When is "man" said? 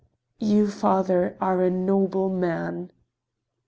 2.27-2.91